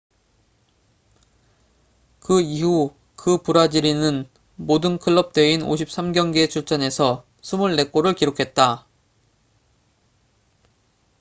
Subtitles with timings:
[2.19, 8.87] 그 이후 그 브라질인은 모든 클럽 대회인 53경기에 출전해서 24골을 기록했다